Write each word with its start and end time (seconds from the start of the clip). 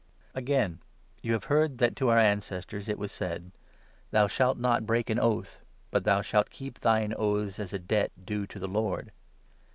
on 0.33 0.39
Again, 0.39 0.79
you 1.21 1.33
have 1.33 1.43
heard 1.43 1.77
that 1.77 1.95
to 1.97 2.09
our 2.09 2.17
ancestors 2.17 2.89
it 2.89 2.93
33 2.93 2.93
oaths, 2.93 2.99
was 3.01 3.11
said 3.11 3.51
—'Thou 4.09 4.25
shalt 4.25 4.57
not 4.57 4.87
break 4.87 5.11
an 5.11 5.19
oath, 5.19 5.61
but 5.91 6.05
thou 6.05 6.23
shalt 6.23 6.49
keep 6.49 6.79
thine 6.79 7.13
oaths 7.19 7.59
as 7.59 7.71
a 7.71 7.77
debt 7.77 8.11
due 8.25 8.47
to 8.47 8.57
the 8.57 8.67
Lord.' 8.67 9.11